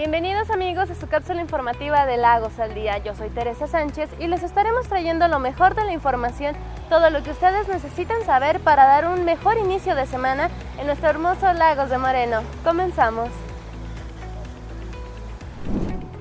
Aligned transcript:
Bienvenidos 0.00 0.48
amigos 0.48 0.90
a 0.90 0.94
su 0.94 1.08
cápsula 1.08 1.42
informativa 1.42 2.06
de 2.06 2.16
Lagos 2.16 2.58
al 2.58 2.72
Día. 2.72 2.96
Yo 3.04 3.14
soy 3.14 3.28
Teresa 3.28 3.66
Sánchez 3.66 4.08
y 4.18 4.28
les 4.28 4.42
estaremos 4.42 4.88
trayendo 4.88 5.28
lo 5.28 5.38
mejor 5.40 5.74
de 5.74 5.84
la 5.84 5.92
información, 5.92 6.56
todo 6.88 7.10
lo 7.10 7.22
que 7.22 7.32
ustedes 7.32 7.68
necesitan 7.68 8.24
saber 8.24 8.60
para 8.60 8.86
dar 8.86 9.06
un 9.06 9.26
mejor 9.26 9.58
inicio 9.58 9.94
de 9.94 10.06
semana 10.06 10.48
en 10.78 10.86
nuestro 10.86 11.10
hermoso 11.10 11.52
Lagos 11.52 11.90
de 11.90 11.98
Moreno. 11.98 12.40
Comenzamos. 12.64 13.28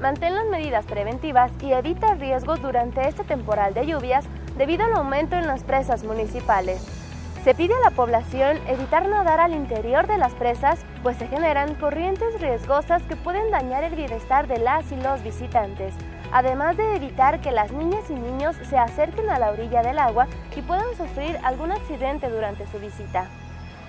Mantén 0.01 0.35
las 0.35 0.47
medidas 0.47 0.83
preventivas 0.85 1.49
y 1.61 1.71
evita 1.71 2.15
riesgos 2.15 2.61
durante 2.61 3.07
este 3.07 3.23
temporal 3.23 3.73
de 3.73 3.87
lluvias 3.87 4.25
debido 4.57 4.83
al 4.83 4.93
aumento 4.95 5.37
en 5.37 5.47
las 5.47 5.63
presas 5.63 6.03
municipales. 6.03 6.98
Se 7.43 7.55
pide 7.55 7.73
a 7.73 7.89
la 7.89 7.95
población 7.95 8.59
evitar 8.67 9.07
nadar 9.07 9.39
al 9.39 9.53
interior 9.53 10.07
de 10.07 10.17
las 10.17 10.33
presas, 10.33 10.81
pues 11.03 11.15
se 11.15 11.27
generan 11.29 11.73
corrientes 11.75 12.41
riesgosas 12.41 13.01
que 13.03 13.15
pueden 13.15 13.49
dañar 13.49 13.85
el 13.85 13.95
bienestar 13.95 14.45
de 14.47 14.57
las 14.57 14.91
y 14.91 14.97
los 14.97 15.23
visitantes, 15.23 15.93
además 16.33 16.75
de 16.75 16.97
evitar 16.97 17.39
que 17.39 17.53
las 17.53 17.71
niñas 17.71 18.09
y 18.09 18.13
niños 18.13 18.57
se 18.69 18.77
acerquen 18.77 19.29
a 19.29 19.39
la 19.39 19.51
orilla 19.51 19.81
del 19.81 19.99
agua 19.99 20.27
y 20.53 20.61
puedan 20.61 20.93
sufrir 20.97 21.39
algún 21.41 21.71
accidente 21.71 22.29
durante 22.29 22.67
su 22.67 22.77
visita. 22.77 23.29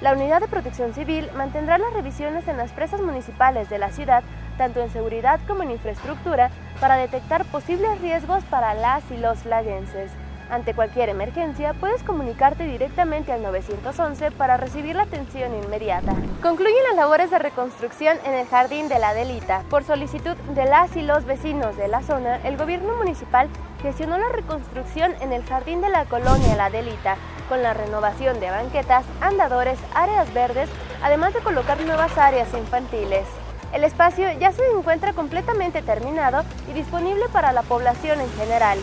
La 0.00 0.12
Unidad 0.12 0.40
de 0.40 0.48
Protección 0.48 0.94
Civil 0.94 1.28
mantendrá 1.36 1.76
las 1.76 1.92
revisiones 1.92 2.46
en 2.46 2.56
las 2.56 2.70
presas 2.70 3.02
municipales 3.02 3.68
de 3.68 3.78
la 3.78 3.90
ciudad, 3.90 4.22
tanto 4.58 4.80
en 4.80 4.90
seguridad 4.90 5.40
como 5.48 5.64
en 5.64 5.72
infraestructura, 5.72 6.50
para 6.80 6.96
detectar 6.96 7.44
posibles 7.46 8.00
riesgos 8.00 8.44
para 8.44 8.74
las 8.74 9.02
y 9.10 9.16
los 9.16 9.44
laguenses. 9.44 10.12
Ante 10.50 10.74
cualquier 10.74 11.08
emergencia, 11.08 11.74
puedes 11.74 12.02
comunicarte 12.02 12.64
directamente 12.64 13.32
al 13.32 13.42
911 13.42 14.32
para 14.32 14.56
recibir 14.56 14.96
la 14.96 15.04
atención 15.04 15.54
inmediata. 15.54 16.12
Concluyen 16.42 16.82
las 16.88 16.96
labores 16.96 17.30
de 17.30 17.38
reconstrucción 17.38 18.18
en 18.24 18.34
el 18.34 18.48
Jardín 18.48 18.88
de 18.88 18.98
la 18.98 19.14
Delita. 19.14 19.62
Por 19.70 19.84
solicitud 19.84 20.36
de 20.54 20.64
las 20.64 20.96
y 20.96 21.02
los 21.02 21.24
vecinos 21.24 21.76
de 21.76 21.86
la 21.86 22.02
zona, 22.02 22.40
el 22.42 22.56
gobierno 22.56 22.96
municipal 22.96 23.48
gestionó 23.80 24.18
la 24.18 24.28
reconstrucción 24.28 25.14
en 25.20 25.32
el 25.32 25.44
Jardín 25.44 25.80
de 25.82 25.88
la 25.88 26.04
Colonia 26.06 26.56
La 26.56 26.68
Delita, 26.68 27.16
con 27.48 27.62
la 27.62 27.72
renovación 27.72 28.40
de 28.40 28.50
banquetas, 28.50 29.04
andadores, 29.20 29.78
áreas 29.94 30.34
verdes, 30.34 30.68
además 31.00 31.32
de 31.32 31.40
colocar 31.40 31.80
nuevas 31.80 32.18
áreas 32.18 32.52
infantiles. 32.54 33.26
El 33.72 33.84
espacio 33.84 34.26
ya 34.38 34.50
se 34.50 34.62
encuentra 34.76 35.12
completamente 35.12 35.80
terminado 35.80 36.42
y 36.68 36.72
disponible 36.72 37.24
para 37.32 37.52
la 37.52 37.62
población 37.62 38.20
en 38.20 38.30
general. 38.32 38.78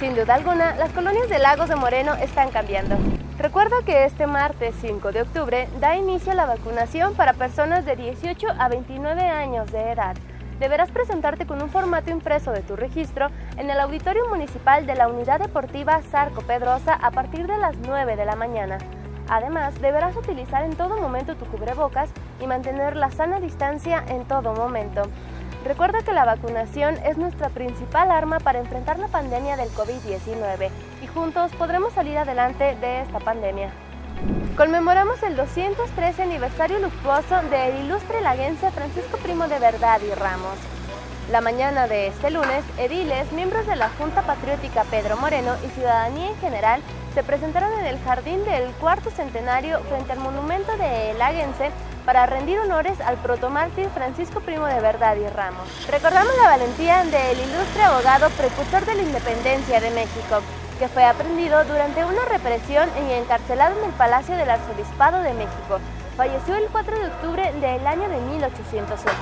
Sin 0.00 0.14
duda 0.14 0.34
alguna, 0.34 0.74
las 0.76 0.90
colonias 0.92 1.28
de 1.28 1.38
Lagos 1.38 1.68
de 1.68 1.76
Moreno 1.76 2.14
están 2.14 2.50
cambiando. 2.50 2.96
Recuerda 3.38 3.76
que 3.84 4.04
este 4.04 4.26
martes 4.26 4.74
5 4.80 5.12
de 5.12 5.22
octubre 5.22 5.68
da 5.80 5.96
inicio 5.96 6.32
a 6.32 6.34
la 6.34 6.46
vacunación 6.46 7.14
para 7.14 7.34
personas 7.34 7.84
de 7.84 7.96
18 7.96 8.46
a 8.58 8.68
29 8.68 9.20
años 9.22 9.70
de 9.70 9.92
edad. 9.92 10.16
Deberás 10.58 10.90
presentarte 10.90 11.44
con 11.44 11.60
un 11.60 11.68
formato 11.68 12.10
impreso 12.10 12.52
de 12.52 12.62
tu 12.62 12.76
registro 12.76 13.30
en 13.56 13.68
el 13.68 13.80
Auditorio 13.80 14.28
Municipal 14.28 14.86
de 14.86 14.94
la 14.94 15.08
Unidad 15.08 15.40
Deportiva 15.40 16.00
Zarco 16.02 16.40
Pedrosa 16.42 16.94
a 16.94 17.10
partir 17.10 17.46
de 17.46 17.58
las 17.58 17.76
9 17.78 18.16
de 18.16 18.24
la 18.24 18.36
mañana. 18.36 18.78
Además, 19.28 19.80
deberás 19.80 20.16
utilizar 20.16 20.64
en 20.64 20.76
todo 20.76 21.00
momento 21.00 21.36
tu 21.36 21.46
cubrebocas 21.46 22.10
y 22.40 22.46
mantener 22.46 22.96
la 22.96 23.10
sana 23.10 23.40
distancia 23.40 24.04
en 24.08 24.24
todo 24.24 24.54
momento. 24.54 25.02
Recuerda 25.64 26.02
que 26.02 26.12
la 26.12 26.24
vacunación 26.24 26.96
es 27.04 27.16
nuestra 27.16 27.48
principal 27.48 28.10
arma 28.10 28.40
para 28.40 28.58
enfrentar 28.58 28.98
la 28.98 29.08
pandemia 29.08 29.56
del 29.56 29.70
COVID-19 29.70 30.70
y 31.02 31.06
juntos 31.06 31.52
podremos 31.56 31.92
salir 31.92 32.18
adelante 32.18 32.76
de 32.80 33.02
esta 33.02 33.20
pandemia. 33.20 33.70
Conmemoramos 34.56 35.22
el 35.22 35.36
213 35.36 36.22
aniversario 36.22 36.78
luctuoso 36.80 37.36
del 37.50 37.84
ilustre 37.84 38.20
laguense 38.20 38.70
Francisco 38.72 39.16
Primo 39.18 39.46
de 39.48 39.58
Verdad 39.58 40.00
y 40.06 40.12
Ramos. 40.14 40.58
La 41.30 41.40
mañana 41.40 41.86
de 41.86 42.08
este 42.08 42.30
lunes, 42.30 42.64
ediles, 42.76 43.30
miembros 43.32 43.66
de 43.66 43.76
la 43.76 43.88
Junta 43.90 44.22
Patriótica 44.22 44.84
Pedro 44.84 45.16
Moreno 45.16 45.54
y 45.64 45.68
ciudadanía 45.68 46.28
en 46.28 46.36
general 46.38 46.82
se 47.14 47.22
presentaron 47.22 47.72
en 47.78 47.86
el 47.86 47.98
jardín 48.00 48.44
del 48.44 48.70
cuarto 48.74 49.10
centenario 49.10 49.80
frente 49.80 50.12
al 50.12 50.18
monumento 50.18 50.72
de 50.76 51.14
Laguense 51.18 51.70
para 52.06 52.26
rendir 52.26 52.58
honores 52.58 53.00
al 53.00 53.16
protomártir 53.18 53.88
Francisco 53.90 54.40
Primo 54.40 54.66
de 54.66 54.80
Verdad 54.80 55.16
y 55.16 55.28
Ramos. 55.28 55.68
Recordamos 55.90 56.32
la 56.38 56.50
valentía 56.50 57.04
del 57.04 57.38
ilustre 57.38 57.82
abogado 57.82 58.30
precursor 58.30 58.86
de 58.86 58.94
la 58.94 59.02
independencia 59.02 59.80
de 59.80 59.90
México, 59.90 60.40
que 60.78 60.88
fue 60.88 61.04
aprendido 61.04 61.62
durante 61.64 62.04
una 62.04 62.24
represión 62.30 62.88
y 63.06 63.12
encarcelado 63.12 63.78
en 63.78 63.84
el 63.84 63.92
Palacio 63.92 64.36
del 64.36 64.50
Arzobispado 64.50 65.22
de 65.22 65.34
México. 65.34 65.80
Falleció 66.16 66.56
el 66.56 66.66
4 66.66 66.98
de 66.98 67.06
octubre 67.06 67.52
del 67.60 67.86
año 67.86 68.08
de 68.08 68.20
1808. 68.20 69.14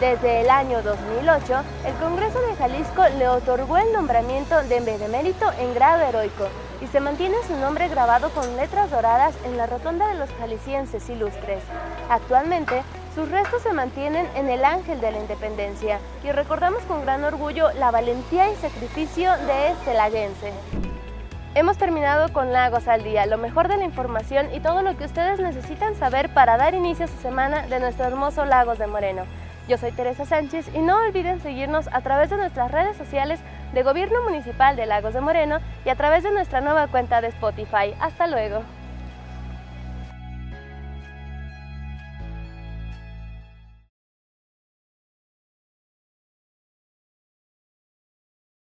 Desde 0.00 0.40
el 0.42 0.50
año 0.50 0.82
2008, 0.82 1.62
el 1.86 1.94
Congreso 1.94 2.40
de 2.40 2.56
Jalisco 2.56 3.02
le 3.18 3.28
otorgó 3.28 3.78
el 3.78 3.92
nombramiento 3.92 4.62
de 4.62 4.80
benemérito 4.80 5.50
en 5.58 5.72
grado 5.74 6.02
heroico 6.02 6.48
y 6.84 6.86
se 6.88 7.00
mantiene 7.00 7.36
su 7.46 7.56
nombre 7.56 7.88
grabado 7.88 8.28
con 8.30 8.56
letras 8.56 8.90
doradas 8.90 9.34
en 9.46 9.56
la 9.56 9.66
rotonda 9.66 10.06
de 10.08 10.18
los 10.18 10.28
jaliscienses 10.38 11.08
ilustres. 11.08 11.62
Actualmente, 12.10 12.82
sus 13.14 13.30
restos 13.30 13.62
se 13.62 13.72
mantienen 13.72 14.28
en 14.34 14.50
el 14.50 14.64
Ángel 14.64 15.00
de 15.00 15.10
la 15.10 15.18
Independencia 15.18 15.98
y 16.22 16.30
recordamos 16.30 16.82
con 16.82 17.02
gran 17.02 17.24
orgullo 17.24 17.72
la 17.72 17.90
valentía 17.90 18.52
y 18.52 18.56
sacrificio 18.56 19.30
de 19.46 19.70
este 19.70 19.94
laguense. 19.94 20.52
Hemos 21.54 21.78
terminado 21.78 22.32
con 22.32 22.52
Lagos 22.52 22.86
al 22.86 23.02
Día, 23.02 23.24
lo 23.24 23.38
mejor 23.38 23.68
de 23.68 23.76
la 23.78 23.84
información 23.84 24.52
y 24.52 24.60
todo 24.60 24.82
lo 24.82 24.96
que 24.98 25.04
ustedes 25.04 25.40
necesitan 25.40 25.94
saber 25.94 26.34
para 26.34 26.58
dar 26.58 26.74
inicio 26.74 27.06
a 27.06 27.08
su 27.08 27.16
semana 27.18 27.66
de 27.68 27.80
nuestro 27.80 28.04
hermoso 28.04 28.44
Lagos 28.44 28.78
de 28.78 28.88
Moreno. 28.88 29.22
Yo 29.68 29.78
soy 29.78 29.92
Teresa 29.92 30.26
Sánchez 30.26 30.68
y 30.74 30.80
no 30.80 30.98
olviden 30.98 31.40
seguirnos 31.40 31.88
a 31.90 32.02
través 32.02 32.28
de 32.28 32.36
nuestras 32.36 32.70
redes 32.70 32.98
sociales 32.98 33.40
de 33.74 33.82
Gobierno 33.82 34.22
Municipal 34.22 34.76
de 34.76 34.86
Lagos 34.86 35.14
de 35.14 35.20
Moreno 35.20 35.58
y 35.84 35.88
a 35.88 35.96
través 35.96 36.22
de 36.22 36.30
nuestra 36.30 36.60
nueva 36.60 36.86
cuenta 36.86 37.20
de 37.20 37.28
Spotify. 37.28 37.94
Hasta 38.00 38.28
luego. 38.28 38.62